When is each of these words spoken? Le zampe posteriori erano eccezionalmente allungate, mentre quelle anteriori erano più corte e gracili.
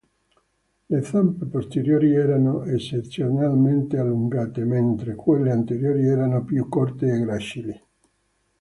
Le 0.87 1.01
zampe 1.03 1.45
posteriori 1.45 2.11
erano 2.15 2.63
eccezionalmente 2.63 3.99
allungate, 3.99 4.63
mentre 4.65 5.13
quelle 5.13 5.51
anteriori 5.51 6.07
erano 6.07 6.43
più 6.43 6.67
corte 6.67 7.05
e 7.05 7.19
gracili. 7.19 7.83